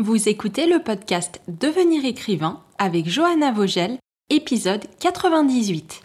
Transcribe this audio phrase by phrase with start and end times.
[0.00, 3.98] Vous écoutez le podcast Devenir écrivain avec Johanna Vogel,
[4.30, 6.02] épisode 98.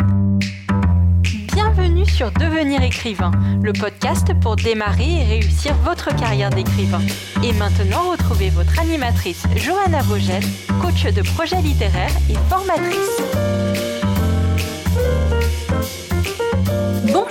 [1.54, 3.29] Bienvenue sur Devenir écrivain,
[3.62, 7.02] le podcast pour démarrer et réussir votre carrière d'écrivain.
[7.44, 10.41] Et maintenant, retrouvez votre animatrice Johanna Vogel,
[10.82, 13.73] coach de projets littéraires et formatrice.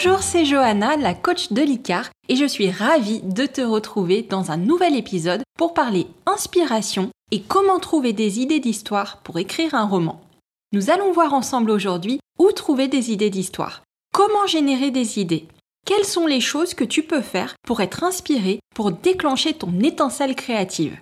[0.04, 4.50] Bonjour, c'est Johanna, la coach de l'ICAR, et je suis ravie de te retrouver dans
[4.50, 9.86] un nouvel épisode pour parler inspiration et comment trouver des idées d'histoire pour écrire un
[9.86, 10.20] roman.
[10.72, 13.84] Nous allons voir ensemble aujourd'hui où trouver des idées d'histoire.
[14.12, 15.46] Comment générer des idées?
[15.86, 20.34] Quelles sont les choses que tu peux faire pour être inspiré, pour déclencher ton étincelle
[20.34, 20.98] créative?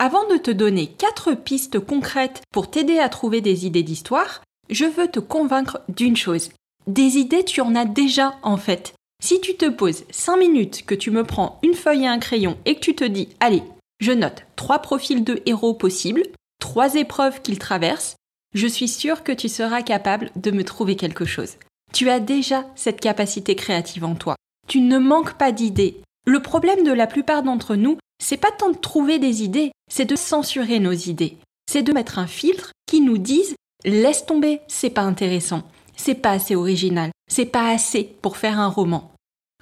[0.00, 4.86] Avant de te donner 4 pistes concrètes pour t'aider à trouver des idées d'histoire, je
[4.86, 6.48] veux te convaincre d'une chose.
[6.86, 8.94] Des idées, tu en as déjà en fait.
[9.22, 12.58] Si tu te poses 5 minutes, que tu me prends une feuille et un crayon
[12.66, 13.62] et que tu te dis, allez,
[14.00, 16.24] je note trois profils de héros possibles,
[16.60, 18.16] trois épreuves qu'ils traversent,
[18.54, 21.54] je suis sûre que tu seras capable de me trouver quelque chose.
[21.94, 24.36] Tu as déjà cette capacité créative en toi.
[24.68, 26.02] Tu ne manques pas d'idées.
[26.26, 30.04] Le problème de la plupart d'entre nous, c'est pas tant de trouver des idées, c'est
[30.04, 31.38] de censurer nos idées.
[31.70, 33.54] C'est de mettre un filtre qui nous dise
[33.84, 35.62] laisse tomber, c'est pas intéressant
[35.96, 39.12] c'est pas assez original, c'est pas assez pour faire un roman.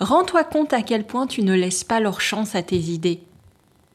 [0.01, 3.21] Rends-toi compte à quel point tu ne laisses pas leur chance à tes idées.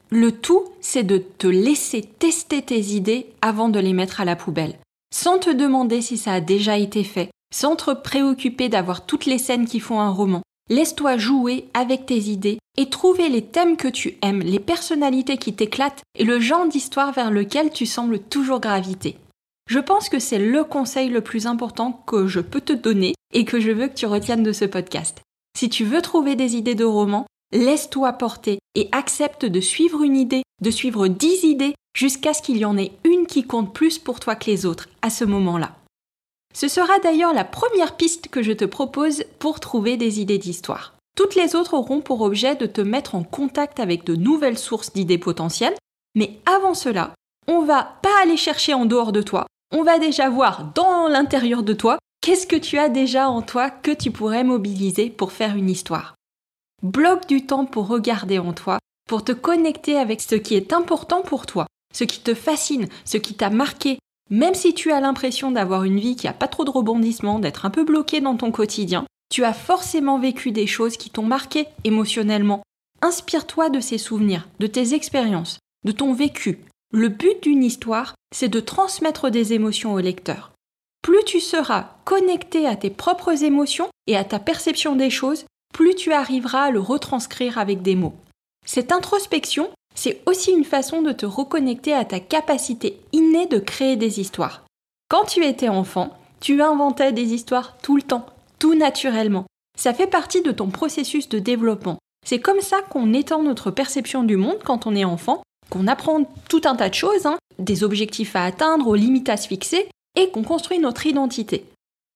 [0.09, 4.37] Le tout, c'est de te laisser tester tes idées avant de les mettre à la
[4.37, 4.77] poubelle,
[5.13, 9.37] sans te demander si ça a déjà été fait, sans te préoccuper d'avoir toutes les
[9.37, 10.43] scènes qui font un roman.
[10.69, 15.53] Laisse-toi jouer avec tes idées et trouver les thèmes que tu aimes, les personnalités qui
[15.53, 19.17] t'éclatent et le genre d'histoire vers lequel tu sembles toujours graviter.
[19.67, 23.43] Je pense que c'est le conseil le plus important que je peux te donner et
[23.43, 25.21] que je veux que tu retiennes de ce podcast.
[25.57, 30.15] Si tu veux trouver des idées de romans, laisse-toi porter et accepte de suivre une
[30.15, 33.99] idée, de suivre dix idées jusqu'à ce qu'il y en ait une qui compte plus
[33.99, 35.75] pour toi que les autres à ce moment-là.
[36.53, 40.93] Ce sera d'ailleurs la première piste que je te propose pour trouver des idées d'histoire.
[41.17, 44.93] Toutes les autres auront pour objet de te mettre en contact avec de nouvelles sources
[44.93, 45.75] d'idées potentielles,
[46.15, 47.13] mais avant cela,
[47.47, 51.63] on va pas aller chercher en dehors de toi, on va déjà voir dans l'intérieur
[51.63, 55.55] de toi qu'est-ce que tu as déjà en toi que tu pourrais mobiliser pour faire
[55.55, 56.15] une histoire.
[56.83, 61.21] Bloque du temps pour regarder en toi, pour te connecter avec ce qui est important
[61.21, 63.97] pour toi, ce qui te fascine, ce qui t'a marqué.
[64.29, 67.65] Même si tu as l'impression d'avoir une vie qui n'a pas trop de rebondissements, d'être
[67.65, 71.67] un peu bloqué dans ton quotidien, tu as forcément vécu des choses qui t'ont marqué
[71.83, 72.61] émotionnellement.
[73.01, 76.59] Inspire-toi de ces souvenirs, de tes expériences, de ton vécu,
[76.91, 80.51] le but d'une histoire, c'est de transmettre des émotions au lecteur.
[81.01, 85.95] Plus tu seras connecté à tes propres émotions et à ta perception des choses, plus
[85.95, 88.15] tu arriveras à le retranscrire avec des mots.
[88.65, 93.95] Cette introspection, c'est aussi une façon de te reconnecter à ta capacité innée de créer
[93.95, 94.63] des histoires.
[95.09, 98.25] Quand tu étais enfant, tu inventais des histoires tout le temps,
[98.59, 99.45] tout naturellement.
[99.77, 101.97] Ça fait partie de ton processus de développement.
[102.25, 106.23] C'est comme ça qu'on étend notre perception du monde quand on est enfant qu'on apprend
[106.49, 109.87] tout un tas de choses, hein, des objectifs à atteindre, aux limites à se fixer,
[110.15, 111.65] et qu'on construit notre identité.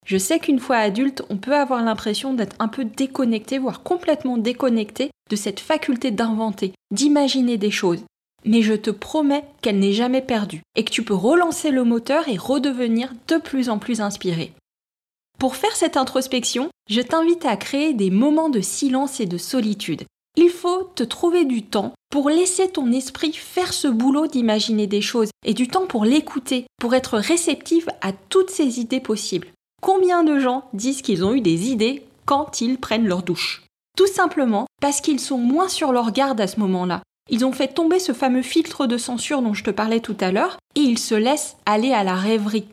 [0.06, 4.38] Je sais qu'une fois adulte, on peut avoir l'impression d'être un peu déconnecté, voire complètement
[4.38, 8.04] déconnecté de cette faculté d'inventer, d'imaginer des choses.
[8.44, 12.28] Mais je te promets qu'elle n'est jamais perdue et que tu peux relancer le moteur
[12.28, 14.54] et redevenir de plus en plus inspiré.
[15.38, 20.04] Pour faire cette introspection, je t'invite à créer des moments de silence et de solitude.
[20.38, 25.02] Il faut te trouver du temps pour laisser ton esprit faire ce boulot d'imaginer des
[25.02, 29.50] choses et du temps pour l'écouter, pour être réceptive à toutes ces idées possibles.
[29.82, 33.64] Combien de gens disent qu'ils ont eu des idées quand ils prennent leur douche?
[33.98, 37.02] Tout simplement parce qu'ils sont moins sur leur garde à ce moment-là.
[37.30, 40.32] Ils ont fait tomber ce fameux filtre de censure dont je te parlais tout à
[40.32, 42.68] l'heure et ils se laissent aller à la rêverie.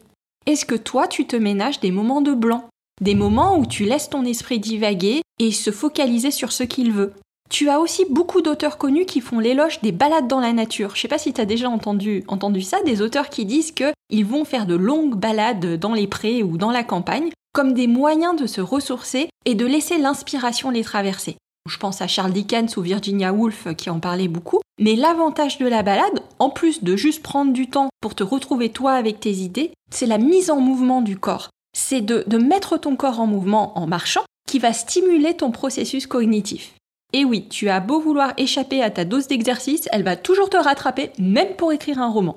[0.47, 2.69] Est-ce que toi tu te ménages des moments de blanc?
[3.01, 7.13] Des moments où tu laisses ton esprit divaguer et se focaliser sur ce qu'il veut?
[7.49, 10.95] Tu as aussi beaucoup d'auteurs connus qui font l'éloge des balades dans la nature.
[10.95, 14.25] Je sais pas si tu as déjà entendu, entendu ça, des auteurs qui disent qu'ils
[14.27, 18.41] vont faire de longues balades dans les prés ou dans la campagne comme des moyens
[18.41, 21.37] de se ressourcer et de laisser l'inspiration les traverser.
[21.69, 24.61] Je pense à Charles Dickens ou Virginia Woolf qui en parlaient beaucoup.
[24.81, 28.71] Mais l'avantage de la balade, en plus de juste prendre du temps pour te retrouver
[28.71, 31.51] toi avec tes idées, c'est la mise en mouvement du corps.
[31.77, 36.07] C'est de, de mettre ton corps en mouvement en marchant qui va stimuler ton processus
[36.07, 36.75] cognitif.
[37.15, 40.59] Et oui, tu as beau vouloir échapper à ta dose d'exercice, elle va toujours te
[40.59, 42.37] rattraper, même pour écrire un roman.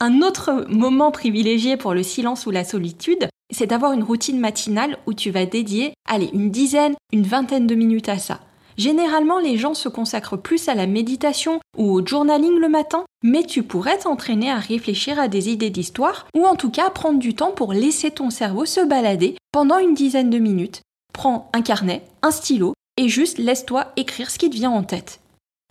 [0.00, 4.96] Un autre moment privilégié pour le silence ou la solitude, c'est d'avoir une routine matinale
[5.06, 8.40] où tu vas dédier, allez, une dizaine, une vingtaine de minutes à ça.
[8.78, 13.42] Généralement, les gens se consacrent plus à la méditation ou au journaling le matin, mais
[13.42, 17.34] tu pourrais t'entraîner à réfléchir à des idées d'histoire ou en tout cas prendre du
[17.34, 20.82] temps pour laisser ton cerveau se balader pendant une dizaine de minutes.
[21.12, 25.20] Prends un carnet, un stylo et juste laisse-toi écrire ce qui te vient en tête.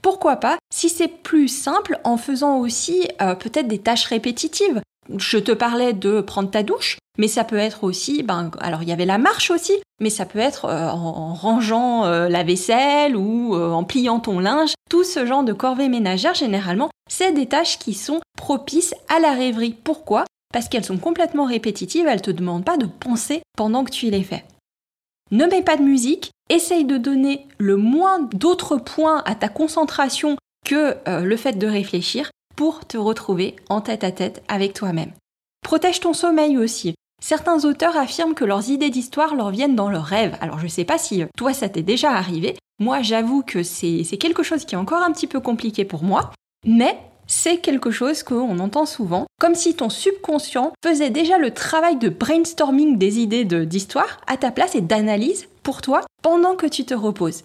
[0.01, 4.81] Pourquoi pas si c'est plus simple en faisant aussi euh, peut-être des tâches répétitives
[5.19, 8.89] je te parlais de prendre ta douche, mais ça peut être aussi, ben, alors il
[8.89, 9.71] y avait la marche aussi,
[10.01, 14.73] mais ça peut être euh, en, rangeant euh, la vaisselle ou en pliant ton linge.
[14.89, 19.31] Tout ce genre de corvées ménagères, généralement, c'est des tâches qui sont propices à la
[19.31, 19.77] rêverie.
[19.81, 20.25] Pourquoi?
[20.51, 24.23] Parce qu'elles sont complètement répétitives, elles te demandent pas de penser pendant que tu les
[24.23, 24.43] fais.
[25.31, 30.37] Ne mets pas de musique, essaye de donner le moins d'autres points à ta concentration
[30.65, 35.11] que le fait de réfléchir pour te retrouver en tête à tête avec toi-même.
[35.63, 36.95] Protège ton sommeil aussi.
[37.21, 40.37] Certains auteurs affirment que leurs idées d'histoire leur viennent dans leurs rêves.
[40.39, 42.55] Alors je sais pas si euh, toi ça t'est déjà arrivé.
[42.79, 46.31] Moi j'avoue que c'est quelque chose qui est encore un petit peu compliqué pour moi.
[46.65, 46.97] Mais
[47.27, 52.09] c'est quelque chose qu'on entend souvent, comme si ton subconscient faisait déjà le travail de
[52.09, 56.93] brainstorming des idées d'histoire à ta place et d'analyse pour toi pendant que tu te
[56.93, 57.43] reposes.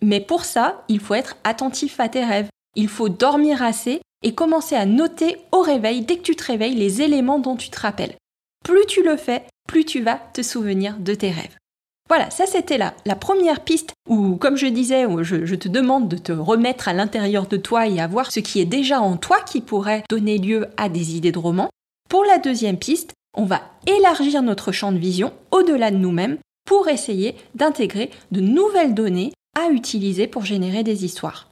[0.00, 2.48] Mais pour ça, il faut être attentif à tes rêves.
[2.76, 6.74] Il faut dormir assez et commencer à noter au réveil, dès que tu te réveilles,
[6.74, 8.16] les éléments dont tu te rappelles.
[8.64, 11.56] Plus tu le fais, plus tu vas te souvenir de tes rêves.
[12.08, 16.16] Voilà, ça c'était la, première piste où, comme je disais, je, je te demande de
[16.16, 19.40] te remettre à l'intérieur de toi et à voir ce qui est déjà en toi
[19.40, 21.68] qui pourrait donner lieu à des idées de romans.
[22.08, 26.88] Pour la deuxième piste, on va élargir notre champ de vision au-delà de nous-mêmes pour
[26.88, 31.50] essayer d'intégrer de nouvelles données à utiliser pour générer des histoires.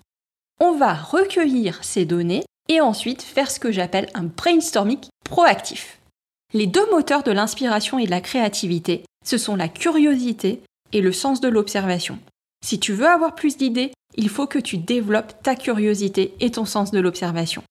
[0.61, 6.01] On va recueillir ces données et ensuite faire ce que j'appelle un brainstorming proactif.
[6.55, 10.61] Les deux moteurs de l'inspiration et de la créativité, ce sont la curiosité
[10.93, 12.19] et le sens de l'observation.
[12.65, 16.65] Si tu veux avoir plus d'idées, il faut que tu développes ta curiosité et ton
[16.65, 17.63] sens de l'observation.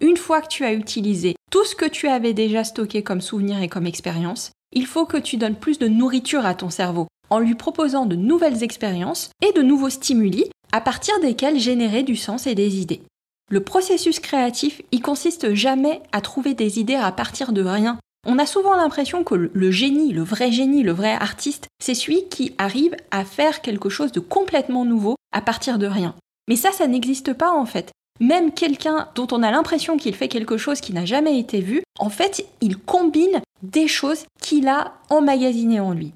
[0.00, 3.60] Une fois que tu as utilisé tout ce que tu avais déjà stocké comme souvenir
[3.62, 7.40] et comme expérience, il faut que tu donnes plus de nourriture à ton cerveau en
[7.40, 12.46] lui proposant de nouvelles expériences et de nouveaux stimuli à partir desquels générer du sens
[12.46, 13.02] et des idées.
[13.50, 17.98] Le processus créatif, il consiste jamais à trouver des idées à partir de rien.
[18.26, 22.28] On a souvent l'impression que le génie, le vrai génie, le vrai artiste, c'est celui
[22.28, 26.14] qui arrive à faire quelque chose de complètement nouveau à partir de rien.
[26.48, 27.90] Mais ça, ça n'existe pas en fait.
[28.20, 31.82] Même quelqu'un dont on a l'impression qu'il fait quelque chose qui n'a jamais été vu,
[32.00, 36.12] en fait, il combine des choses qu'il a emmagasinées en lui.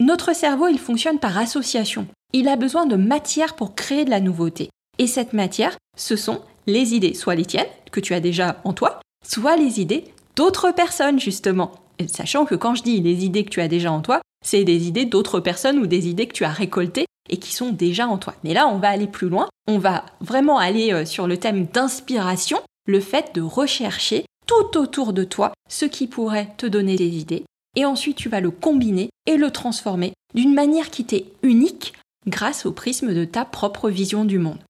[0.00, 2.06] Notre cerveau, il fonctionne par association.
[2.32, 4.68] Il a besoin de matière pour créer de la nouveauté.
[4.98, 8.74] Et cette matière, ce sont les idées, soit les tiennes, que tu as déjà en
[8.74, 10.04] toi, soit les idées
[10.38, 11.72] d'autres personnes, justement.
[12.06, 14.86] sachant que quand je dis les idées que tu as déjà en toi, c'est des
[14.86, 18.18] idées d'autres personnes ou des idées que tu as récoltées et qui sont déjà en
[18.18, 18.34] toi.
[18.44, 19.48] Mais là, on va aller plus loin.
[19.66, 25.12] On va vraiment aller euh, sur le thème d'inspiration, le fait de rechercher tout autour
[25.12, 27.44] de toi ce qui pourrait te donner des idées.
[27.74, 31.94] Et ensuite, tu vas le combiner et le transformer d'une manière qui t'est unique
[32.28, 34.62] grâce au prisme de ta propre vision du monde.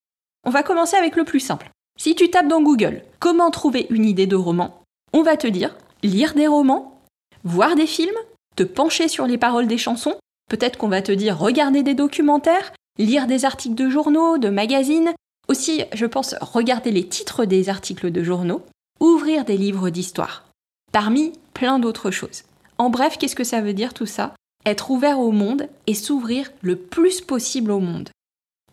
[0.47, 1.69] On va commencer avec le plus simple.
[2.01, 4.81] Si tu tapes dans Google comment trouver une idée de roman,
[5.13, 7.01] on va te dire lire des romans,
[7.45, 8.19] voir des films,
[8.57, 10.17] te pencher sur les paroles des chansons,
[10.49, 15.13] peut-être qu'on va te dire regarder des documentaires, lire des articles de journaux, de magazines,
[15.49, 18.63] aussi, je pense, regarder les titres des articles de journaux,
[19.01, 20.45] ouvrir des livres d'histoire,
[20.93, 22.43] parmi plein d'autres choses.
[22.77, 24.35] En bref, qu'est-ce que ça veut dire tout ça?
[24.67, 28.11] Être ouvert au monde et s'ouvrir le plus possible au monde.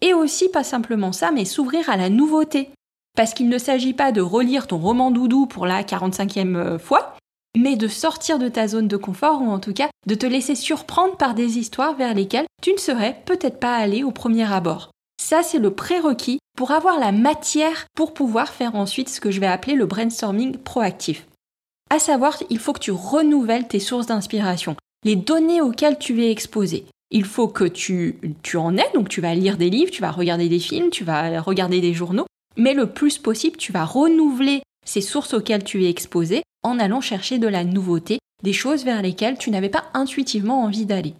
[0.01, 2.69] Et aussi, pas simplement ça, mais s'ouvrir à la nouveauté,
[3.15, 7.15] parce qu'il ne s'agit pas de relire ton roman doudou pour la 45e euh, fois,
[7.57, 10.55] mais de sortir de ta zone de confort ou en tout cas de te laisser
[10.55, 14.91] surprendre par des histoires vers lesquelles tu ne serais peut-être pas allé au premier abord.
[15.22, 19.39] Ça, c'est le prérequis pour avoir la matière pour pouvoir faire ensuite ce que je
[19.39, 21.25] vais appeler le brainstorming proactif.
[21.89, 26.31] À savoir, il faut que tu renouvelles tes sources d'inspiration, les données auxquelles tu es
[26.31, 26.86] exposé.
[27.12, 30.12] Il faut que tu, tu en aies, donc tu vas lire des livres, tu vas
[30.12, 32.25] regarder des films, tu vas regarder des journaux,
[32.57, 37.01] mais le plus possible, tu vas renouveler ces sources auxquelles tu es exposé en allant
[37.01, 41.13] chercher de la nouveauté, des choses vers lesquelles tu n'avais pas intuitivement envie d'aller.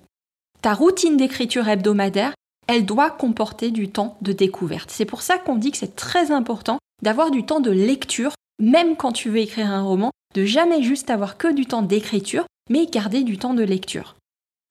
[0.62, 2.34] Ta routine d'écriture hebdomadaire,
[2.68, 4.90] elle doit comporter du temps de découverte.
[4.92, 8.96] C'est pour ça qu'on dit que c'est très important d'avoir du temps de lecture, même
[8.96, 12.88] quand tu veux écrire un roman, de jamais juste avoir que du temps d'écriture, mais
[12.88, 14.16] garder du temps de lecture.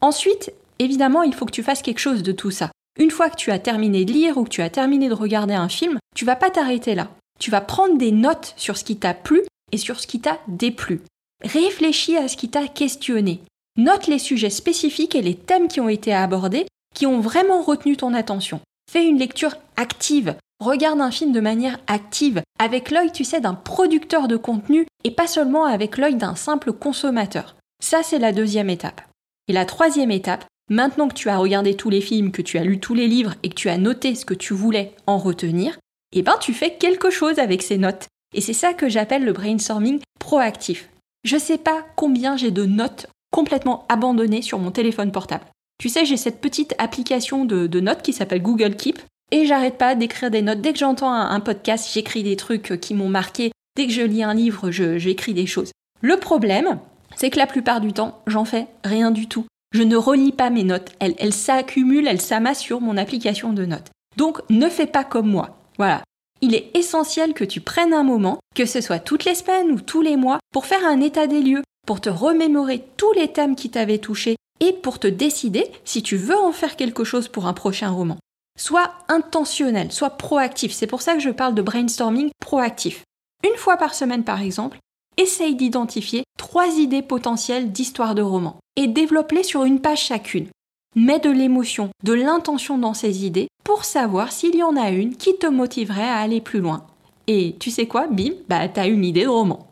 [0.00, 2.70] Ensuite, évidemment, il faut que tu fasses quelque chose de tout ça.
[2.98, 5.54] Une fois que tu as terminé de lire ou que tu as terminé de regarder
[5.54, 7.10] un film, tu vas pas t'arrêter là.
[7.40, 10.38] Tu vas prendre des notes sur ce qui t'a plu et sur ce qui t'a
[10.46, 11.00] déplu.
[11.42, 13.40] Réfléchis à ce qui t'a questionné.
[13.76, 17.96] Note les sujets spécifiques et les thèmes qui ont été abordés, qui ont vraiment retenu
[17.96, 18.60] ton attention.
[18.90, 20.36] Fais une lecture active.
[20.60, 25.10] Regarde un film de manière active, avec l'œil, tu sais, d'un producteur de contenu et
[25.10, 27.56] pas seulement avec l'œil d'un simple consommateur.
[27.82, 29.02] Ça, c'est la deuxième étape.
[29.48, 32.64] Et la troisième étape, maintenant que tu as regardé tous les films, que tu as
[32.64, 35.78] lu tous les livres et que tu as noté ce que tu voulais en retenir,
[36.12, 38.08] eh ben tu fais quelque chose avec ces notes.
[38.34, 40.88] Et c'est ça que j'appelle le brainstorming proactif.
[41.24, 45.44] Je sais pas combien j'ai de notes complètement abandonnées sur mon téléphone portable.
[45.78, 49.00] Tu sais, j'ai cette petite application de, notes qui s'appelle Google Keep
[49.32, 50.60] et j'arrête pas d'écrire des notes.
[50.60, 53.50] Dès que j'entends un, podcast, j'écris des trucs qui m'ont marqué.
[53.76, 55.72] Dès que je lis un livre, j'écris des choses.
[56.00, 56.78] Le problème,
[57.16, 59.46] c'est que la plupart du temps, j'en fais rien du tout.
[59.74, 60.92] Je ne relis pas mes notes.
[61.00, 63.90] Elles, s'accumulent, elles s'amassent sur mon application de notes.
[64.16, 65.58] Donc, ne fais pas comme moi.
[65.78, 66.04] Voilà.
[66.40, 69.80] Il est essentiel que tu prennes un moment, que ce soit toutes les semaines ou
[69.80, 73.56] tous les mois, pour faire un état des lieux, pour te remémorer tous les thèmes
[73.56, 77.46] qui t'avaient touché et pour te décider si tu veux en faire quelque chose pour
[77.46, 78.18] un prochain roman.
[78.56, 80.72] Sois intentionnel, sois proactif.
[80.72, 83.02] C'est pour ça que je parle de brainstorming proactif.
[83.42, 84.78] Une fois par semaine, par exemple,
[85.16, 90.48] essaye d'identifier trois idées potentielles d'histoire de roman et développe-les sur une page chacune.
[90.96, 95.16] Mets de l'émotion, de l'intention dans ces idées pour savoir s'il y en a une
[95.16, 96.86] qui te motiverait à aller plus loin.
[97.26, 99.66] Et tu sais quoi, bim, bah t'as une idée de roman.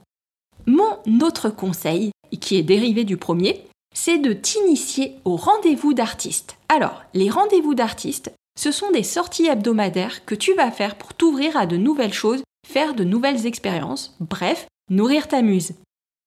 [0.66, 6.56] Mon autre conseil, qui est dérivé du premier, c'est de t'initier au rendez-vous d'artistes.
[6.68, 11.56] Alors, les rendez-vous d'artistes, ce sont des sorties hebdomadaires que tu vas faire pour t'ouvrir
[11.56, 15.72] à de nouvelles choses, faire de nouvelles expériences, bref, nourrir ta muse.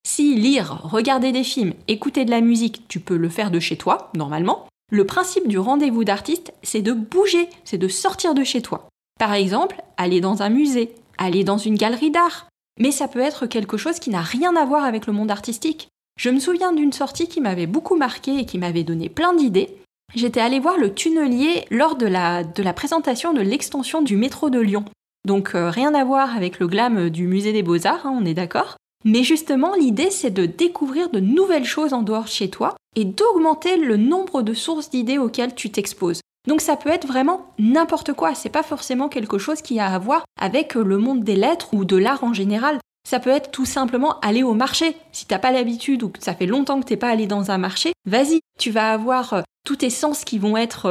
[0.07, 3.77] Si lire, regarder des films, écouter de la musique, tu peux le faire de chez
[3.77, 8.61] toi, normalement, le principe du rendez-vous d'artiste, c'est de bouger, c'est de sortir de chez
[8.61, 8.87] toi.
[9.19, 12.47] Par exemple, aller dans un musée, aller dans une galerie d'art.
[12.79, 15.87] Mais ça peut être quelque chose qui n'a rien à voir avec le monde artistique.
[16.19, 19.77] Je me souviens d'une sortie qui m'avait beaucoup marqué et qui m'avait donné plein d'idées.
[20.13, 24.49] J'étais allée voir le tunnelier lors de la, de la présentation de l'extension du métro
[24.49, 24.85] de Lyon.
[25.25, 28.33] Donc euh, rien à voir avec le glam du musée des beaux-arts, hein, on est
[28.33, 28.77] d'accord.
[29.03, 33.05] Mais justement, l'idée, c'est de découvrir de nouvelles choses en dehors de chez toi et
[33.05, 36.21] d'augmenter le nombre de sources d'idées auxquelles tu t'exposes.
[36.47, 39.99] Donc ça peut être vraiment n'importe quoi, c'est pas forcément quelque chose qui a à
[39.99, 42.77] voir avec le monde des lettres ou de l'art en général.
[43.07, 44.95] Ça peut être tout simplement aller au marché.
[45.11, 47.57] Si t'as pas l'habitude ou que ça fait longtemps que t'es pas allé dans un
[47.57, 50.85] marché, vas-y, tu vas avoir euh, tous tes sens qui vont être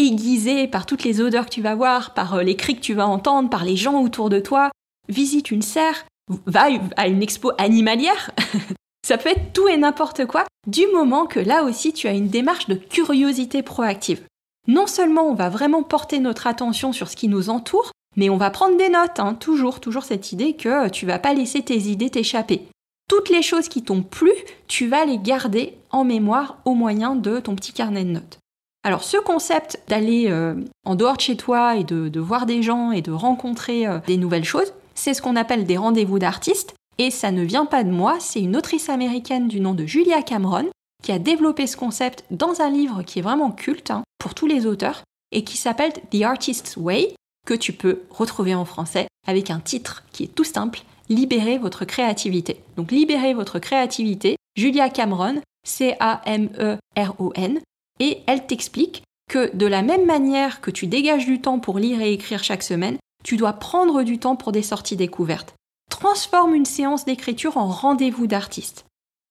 [0.00, 2.94] aiguisés par toutes les odeurs que tu vas voir, par euh, les cris que tu
[2.94, 4.70] vas entendre, par les gens autour de toi.
[5.08, 6.06] Visite une serre,
[6.46, 8.30] va à une expo animalière.
[9.06, 12.28] Ça peut être tout et n'importe quoi, du moment que là aussi tu as une
[12.28, 14.22] démarche de curiosité proactive.
[14.68, 18.36] Non seulement on va vraiment porter notre attention sur ce qui nous entoure, mais on
[18.36, 19.34] va prendre des notes, hein.
[19.34, 22.66] toujours, toujours cette idée que tu vas pas laisser tes idées t'échapper.
[23.08, 24.32] Toutes les choses qui t'ont plu,
[24.68, 28.39] tu vas les garder en mémoire au moyen de ton petit carnet de notes.
[28.82, 32.92] Alors ce concept d'aller euh, en dehors de chez toi et de, voir des gens
[32.92, 36.74] et de rencontrer euh, des nouvelles choses, c'est ce qu'on appelle des rendez-vous d'artistes.
[36.98, 40.22] Et ça ne vient pas de moi, c'est une autrice américaine du nom de Julia
[40.22, 40.68] Cameron
[41.02, 44.46] qui a développé ce concept dans un livre qui est vraiment culte hein, pour tous
[44.46, 47.14] les auteurs et qui s'appelle The Artist's Way,
[47.46, 51.84] que tu peux retrouver en français avec un titre qui est tout simple, Libérez votre
[51.84, 52.62] créativité.
[52.76, 57.58] Donc libérez votre créativité, Julia Cameron, C-A-M-E-R-O-N,
[58.00, 62.00] et elle t'explique que de la même manière que tu dégages du temps pour lire
[62.00, 65.54] et écrire chaque semaine, tu dois prendre du temps pour des sorties découvertes.
[65.90, 68.86] Transforme une séance d'écriture en rendez-vous d'artiste.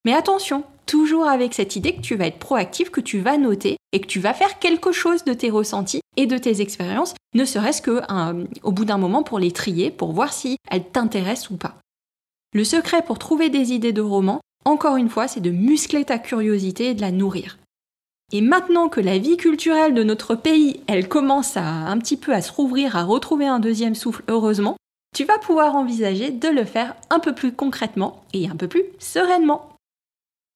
[0.05, 3.77] Mais attention, toujours avec cette idée que tu vas être proactif, que tu vas noter
[3.91, 7.45] et que tu vas faire quelque chose de tes ressentis et de tes expériences, ne
[7.45, 11.75] serait-ce qu'au bout d'un moment pour les trier, pour voir si elles t'intéressent ou pas.
[12.53, 16.19] Le secret pour trouver des idées de romans, encore une fois, c'est de muscler ta
[16.19, 17.57] curiosité et de la nourrir.
[18.31, 22.33] Et maintenant que la vie culturelle de notre pays, elle commence à un petit peu
[22.33, 24.77] à se rouvrir, à retrouver un deuxième souffle, heureusement,
[25.15, 28.83] tu vas pouvoir envisager de le faire un peu plus concrètement et un peu plus
[28.99, 29.69] sereinement.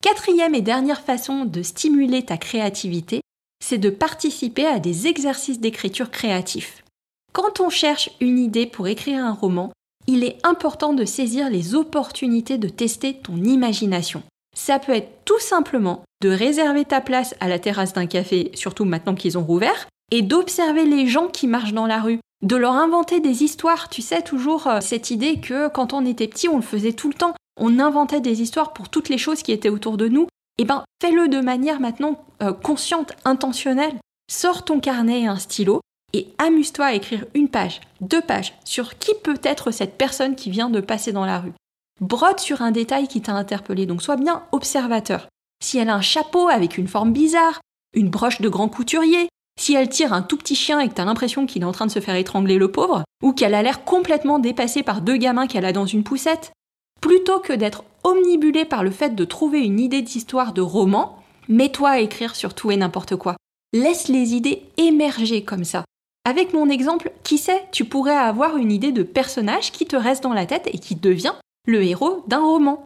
[0.04, 3.22] Quatrième et dernière façon de stimuler ta créativité,
[3.64, 6.84] c'est de participer à des exercices d'écriture créatifs.
[7.32, 9.72] Quand on cherche une idée pour écrire un roman,
[10.06, 14.22] il est important de saisir les opportunités de tester ton imagination.
[14.54, 18.86] Ça peut être tout simplement de réserver ta place à la terrasse d'un café, surtout
[18.86, 22.74] maintenant qu'ils ont rouvert, et d'observer les gens qui marchent dans la rue, de leur
[22.74, 23.90] inventer des histoires.
[23.90, 27.08] Tu sais, toujours euh, cette idée que quand on était petit, on le faisait tout
[27.08, 27.34] le temps.
[27.60, 30.28] On inventait des histoires pour toutes les choses qui étaient autour de nous.
[30.60, 33.96] Eh ben, fais-le de manière maintenant euh, consciente, intentionnelle.
[34.32, 35.82] Sors ton carnet et un stylo
[36.14, 40.52] et amuse-toi à écrire une page, deux pages sur qui peut être cette personne qui
[40.52, 41.54] vient de passer dans la rue.
[42.02, 45.28] Brode sur un détail qui t'a interpellé, donc sois bien observateur.
[45.64, 47.62] Si elle a un chapeau avec une forme bizarre,
[47.94, 51.06] une broche de grand couturier, si elle tire un tout petit chien et que t'as
[51.06, 53.86] l'impression qu'il est en train de se faire étrangler le pauvre, ou qu'elle a l'air
[53.86, 56.52] complètement dépassée par deux gamins qu'elle a dans une poussette,
[57.00, 61.90] plutôt que d'être omnibulée par le fait de trouver une idée d'histoire de roman, mets-toi
[61.90, 63.38] à écrire sur tout et n'importe quoi.
[63.72, 65.86] Laisse les idées émerger comme ça.
[66.26, 70.24] Avec mon exemple, qui sait, tu pourrais avoir une idée de personnage qui te reste
[70.24, 71.34] dans la tête et qui devient
[71.66, 72.84] le héros d'un roman.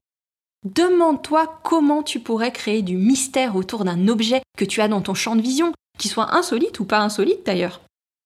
[0.65, 5.13] Demande-toi comment tu pourrais créer du mystère autour d'un objet que tu as dans ton
[5.13, 7.81] champ de vision, qui soit insolite ou pas insolite d'ailleurs.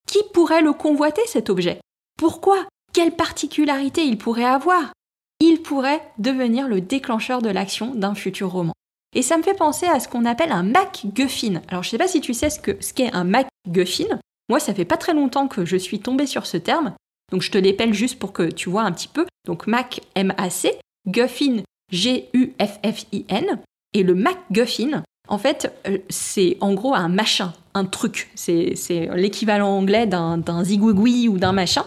[0.07, 1.79] Qui pourrait le convoiter cet objet?
[2.17, 2.67] Pourquoi?
[2.93, 4.91] Quelle particularité il pourrait avoir?
[5.39, 8.73] Il pourrait devenir le déclencheur de l'action d'un futur roman.
[9.13, 11.61] Et ça me fait penser à ce qu'on appelle un MacGuffin.
[11.67, 14.19] Alors je sais pas si tu sais ce qu'est ce un MacGuffin.
[14.49, 16.93] Moi, ça fait pas très longtemps que je suis tombée sur ce terme.
[17.31, 19.25] Donc je te l'épelle juste pour que tu vois un petit peu.
[19.45, 23.59] Donc Mac, M-A-C, Guffin, G-U-F-F-I-N.
[23.93, 28.29] Et le MacGuffin, en fait, euh, c'est en gros un machin, un truc.
[28.35, 28.75] C'est
[29.15, 31.85] l'équivalent anglais d'un zigouigoui ou d'un machin.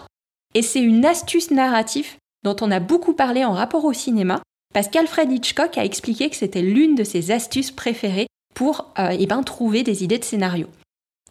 [0.53, 4.41] Et c'est une astuce narrative dont on a beaucoup parlé en rapport au cinéma,
[4.73, 9.25] parce qu'Alfred Hitchcock a expliqué que c'était l'une de ses astuces préférées pour euh, eh
[9.25, 10.67] ben, trouver des idées de scénario.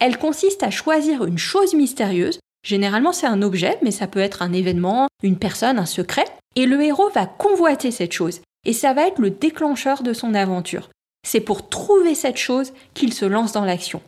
[0.01, 4.43] Elle consiste à choisir une chose mystérieuse, généralement c'est un objet, mais ça peut être
[4.43, 6.25] un événement, une personne, un secret,
[6.57, 10.35] et le héros va convoiter cette chose, et ça va être le déclencheur de son
[10.35, 10.91] aventure.
[11.25, 14.03] C'est pour trouver cette chose qu'il se lance dans l'action.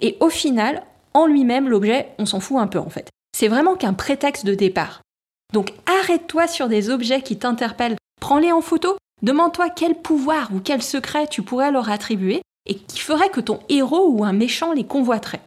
[0.00, 0.82] Et au final,
[1.14, 3.08] en lui-même, l'objet, on s'en fout un peu en fait.
[3.36, 5.00] C'est vraiment qu'un prétexte de départ.
[5.52, 10.82] Donc arrête-toi sur des objets qui t'interpellent, prends-les en photo, demande-toi quel pouvoir ou quel
[10.82, 14.84] secret tu pourrais leur attribuer et qui ferait que ton héros ou un méchant les
[14.84, 15.42] convoiterait.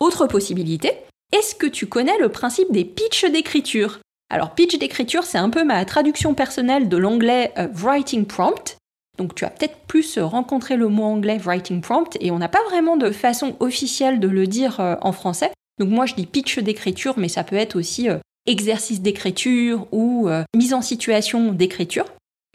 [0.00, 0.92] Autre possibilité,
[1.32, 4.00] est-ce que tu connais le principe des pitchs d'écriture?
[4.30, 8.76] Alors pitch d'écriture, c'est un peu ma traduction personnelle de l'anglais euh, writing prompt.
[9.18, 12.62] Donc tu as peut-être plus rencontré le mot anglais writing prompt et on n'a pas
[12.64, 15.50] vraiment de façon officielle de le dire euh, en français.
[15.78, 20.28] Donc moi je dis pitch d'écriture, mais ça peut être aussi euh, exercice d'écriture ou
[20.28, 22.06] euh, mise en situation d'écriture.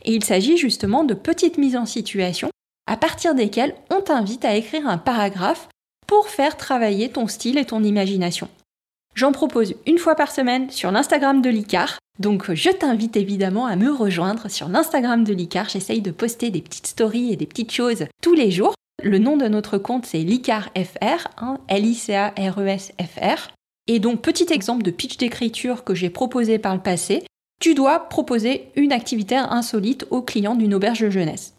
[0.04, 2.50] Et il s'agit justement de petites mises en situation
[2.88, 5.68] à partir desquelles on t'invite à écrire un paragraphe
[6.08, 8.50] pour faire travailler ton style et ton imagination.
[9.14, 13.76] J'en propose une fois par semaine sur l'Instagram de l'ICAR donc je t'invite évidemment à
[13.76, 15.70] me rejoindre sur l'Instagram de l'ICAR.
[15.70, 18.76] J'essaye de poster des petites stories et des petites choses tous les jours.
[19.02, 23.50] Le nom de notre compte c'est l'ICARFR, hein, L-I-C-A-R-E-S-F-R.
[23.88, 27.24] Et donc petit exemple de pitch d'écriture que j'ai proposé par le passé,
[27.60, 31.56] tu dois proposer une activité insolite au client d'une auberge de jeunesse.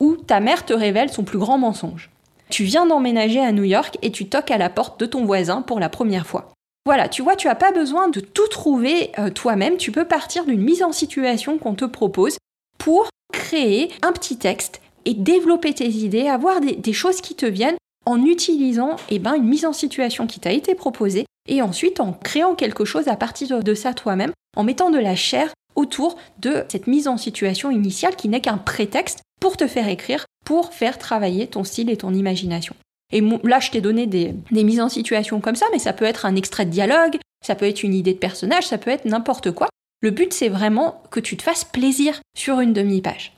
[0.00, 2.10] Ou ta mère te révèle son plus grand mensonge.
[2.48, 5.60] Tu viens d'emménager à New York et tu toques à la porte de ton voisin
[5.60, 6.55] pour la première fois.
[6.86, 10.44] Voilà, tu vois, tu n'as pas besoin de tout trouver euh, toi-même, tu peux partir
[10.44, 12.38] d'une mise en situation qu'on te propose
[12.78, 17.76] pour créer un petit texte et développer tes idées, avoir des, choses qui te viennent
[18.04, 22.12] en utilisant eh ben, une mise en situation qui t'a été proposée et ensuite en
[22.12, 26.64] créant quelque chose à partir de ça toi-même, en mettant de la chair autour de
[26.68, 30.98] cette mise en situation initiale qui n'est qu'un prétexte pour te faire écrire, pour faire
[30.98, 32.76] travailler ton style et ton imagination.
[33.12, 36.26] Et là, je t'ai donné des, mises en situation comme ça, mais ça peut être
[36.26, 39.52] un extrait de dialogue, ça peut être une idée de personnage, ça peut être n'importe
[39.52, 39.68] quoi.
[40.02, 43.34] Le but, c'est vraiment que tu te fasses plaisir sur une demi-page.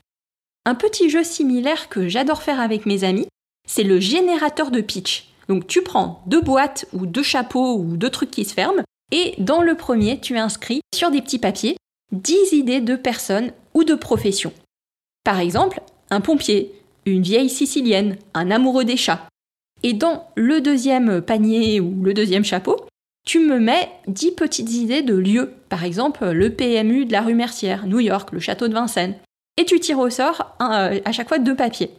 [0.65, 3.27] Un petit jeu similaire que j'adore faire avec mes amis,
[3.67, 5.29] c'est le générateur de pitch.
[5.47, 9.35] Donc tu prends deux boîtes ou deux chapeaux ou deux trucs qui se ferment, et
[9.39, 11.77] dans le premier, tu inscris sur des petits papiers
[12.11, 14.53] 10 idées de personnes ou de professions.
[15.23, 16.73] Par exemple, un pompier,
[17.05, 19.27] une vieille sicilienne, un amoureux des chats.
[19.83, 22.85] Et dans le deuxième panier ou le deuxième chapeau,
[23.25, 25.53] tu me mets 10 petites idées de lieux.
[25.69, 29.15] Par exemple, le PMU de la rue Mercière, New York, le château de Vincennes.
[29.57, 31.91] Et tu tires au sort euh, à chaque fois deux papiers.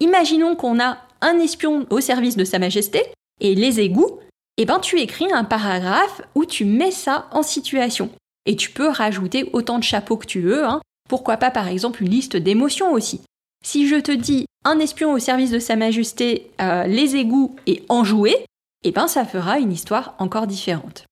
[0.00, 3.04] Imaginons qu'on a un espion au service de Sa Majesté
[3.40, 4.18] et les égouts.
[4.58, 8.10] Et eh ben tu écris un paragraphe où tu mets ça en situation.
[8.44, 10.64] Et tu peux rajouter autant de chapeaux que tu veux.
[10.64, 10.80] Hein.
[11.08, 13.22] Pourquoi pas par exemple une liste d'émotions aussi.
[13.62, 17.84] Si je te dis un espion au service de Sa Majesté, euh, les égouts et
[17.88, 18.44] enjoué,
[18.84, 21.04] eh ben ça fera une histoire encore différente.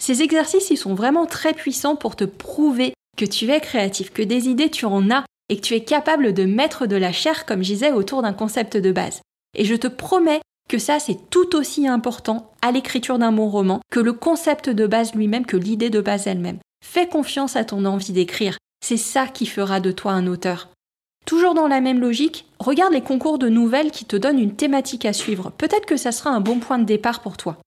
[0.00, 4.22] Ces exercices, ils sont vraiment très puissants pour te prouver que tu es créatif, que
[4.22, 7.46] des idées tu en as et que tu es capable de mettre de la chair,
[7.46, 9.20] comme je disais, autour d'un concept de base.
[9.56, 13.80] Et je te promets que ça, c'est tout aussi important à l'écriture d'un bon roman
[13.90, 16.58] que le concept de base lui-même, que l'idée de base elle-même.
[16.84, 18.58] Fais confiance à ton envie d'écrire.
[18.84, 20.68] C'est ça qui fera de toi un auteur.
[21.28, 25.04] Toujours dans la même logique, regarde les concours de nouvelles qui te donnent une thématique
[25.04, 25.52] à suivre.
[25.58, 27.58] Peut-être que ça sera un bon point de départ pour toi.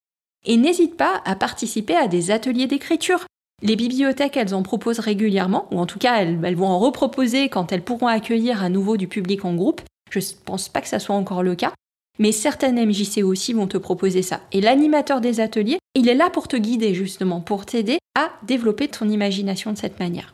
[0.47, 3.23] Et n'hésite pas à participer à des ateliers d'écriture.
[3.61, 7.71] Les bibliothèques, elles en proposent régulièrement, ou en tout cas, elles, vont en reproposer quand
[7.71, 9.81] elles pourront accueillir à nouveau du public en groupe.
[10.09, 11.71] Je ne pense pas que ça soit encore le cas.
[12.17, 14.41] mais certaines MJC aussi vont te proposer ça.
[14.51, 18.87] Et l'animateur des ateliers, il est là pour te guider justement, pour t'aider à développer
[18.87, 20.33] ton imagination de cette manière.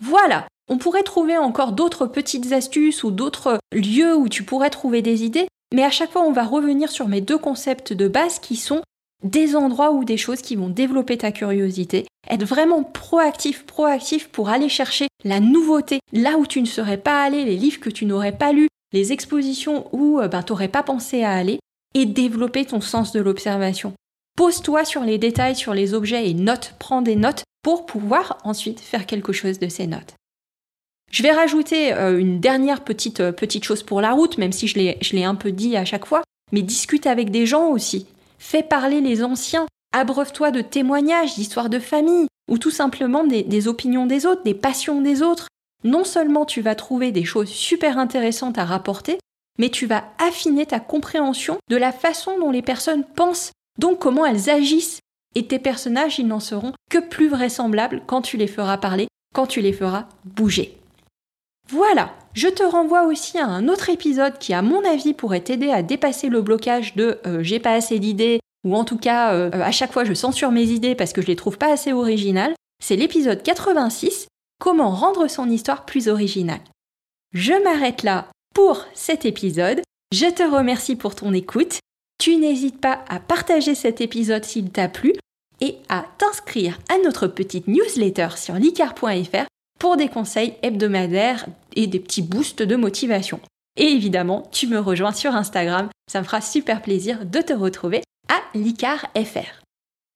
[0.00, 5.02] Voilà, on pourrait trouver encore d'autres petites astuces ou d'autres lieux où tu pourrais trouver
[5.02, 8.38] des idées, mais à chaque fois on va revenir sur mes deux concepts de base
[8.38, 8.82] qui sont
[9.24, 14.48] des endroits ou des choses qui vont développer ta curiosité, être vraiment proactif, proactif pour
[14.48, 18.04] aller chercher la nouveauté là où tu ne serais pas allé, les livres que tu
[18.04, 21.58] n'aurais pas lus, les expositions où euh, ben, tu n'aurais pas pensé à aller,
[21.94, 23.94] et développer ton sens de l'observation.
[24.36, 28.80] Pose-toi sur les détails, sur les objets et note, prends des notes pour pouvoir ensuite
[28.80, 30.14] faire quelque chose de ces notes.
[31.16, 34.68] Je vais rajouter euh, une dernière petite, euh, petite chose pour la route, même si
[34.68, 36.20] je l'ai un peu dit à chaque fois,
[36.52, 38.06] mais discute avec des gens aussi.
[38.38, 44.04] Fais parler les anciens, abreuve-toi de témoignages, d'histoires de famille, ou tout simplement des, opinions
[44.04, 45.48] des autres, des passions des autres.
[45.84, 49.16] Non seulement tu vas trouver des choses super intéressantes à rapporter,
[49.58, 54.26] mais tu vas affiner ta compréhension de la façon dont les personnes pensent, donc comment
[54.26, 55.00] elles agissent.
[55.34, 59.46] Et tes personnages, ils n'en seront que plus vraisemblables quand tu les feras parler, quand
[59.46, 60.76] tu les feras bouger.
[61.68, 65.70] Voilà, je te renvoie aussi à un autre épisode qui, à mon avis, pourrait t'aider
[65.70, 69.50] à dépasser le blocage de euh, j'ai pas assez d'idées ou en tout cas euh,
[69.52, 72.54] à chaque fois je censure mes idées parce que je les trouve pas assez originales.
[72.82, 76.60] C'est l'épisode 86, Comment rendre son histoire plus originale.
[77.32, 79.82] Je m'arrête là pour cet épisode.
[80.12, 81.80] Je te remercie pour ton écoute.
[82.18, 85.12] Tu n'hésites pas à partager cet épisode s'il t'a plu
[85.60, 89.46] et à t'inscrire à notre petite newsletter sur licar.fr
[89.78, 93.40] pour des conseils hebdomadaires et des petits boosts de motivation.
[93.76, 98.02] Et évidemment, tu me rejoins sur Instagram, ça me fera super plaisir de te retrouver
[98.28, 99.60] à l'ICAR.fr.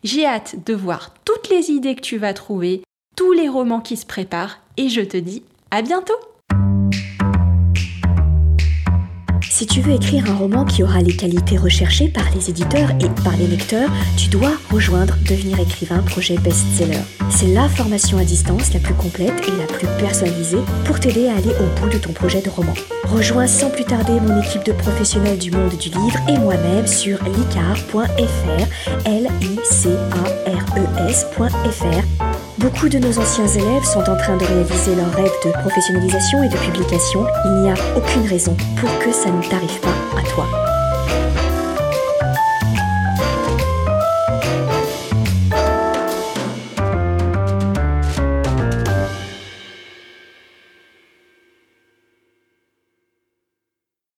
[0.02, 2.82] J'ai hâte de voir toutes les idées que tu vas trouver,
[3.16, 6.14] tous les romans qui se préparent, et je te dis à bientôt
[9.60, 13.10] Si tu veux écrire un roman qui aura les qualités recherchées par les éditeurs et
[13.22, 17.02] par les lecteurs, tu dois rejoindre Devenir écrivain projet best-seller.
[17.28, 21.36] C'est la formation à distance la plus complète et la plus personnalisée pour t'aider à
[21.36, 22.72] aller au bout de ton projet de roman.
[23.04, 27.22] Rejoins sans plus tarder mon équipe de professionnels du monde du livre et moi-même sur
[27.22, 28.06] licar.fr,
[29.04, 30.64] l i c a r
[32.60, 36.48] Beaucoup de nos anciens élèves sont en train de réaliser leur rêve de professionnalisation et
[36.50, 37.24] de publication.
[37.46, 40.46] Il n'y a aucune raison pour que ça ne t'arrive pas à toi.